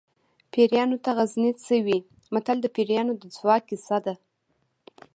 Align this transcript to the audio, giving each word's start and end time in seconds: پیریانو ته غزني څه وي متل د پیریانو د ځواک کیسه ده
پیریانو 0.51 0.97
ته 1.03 1.11
غزني 1.17 1.51
څه 1.65 1.75
وي 1.85 1.99
متل 2.33 2.57
د 2.61 2.67
پیریانو 2.75 3.13
د 3.21 3.23
ځواک 3.35 3.61
کیسه 3.69 3.97
ده 4.05 4.13